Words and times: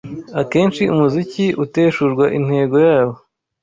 Akenshi 0.41 0.81
umuziki 0.93 1.45
uteshurwa 1.63 2.25
intego 2.37 2.75
yawo 2.87 3.15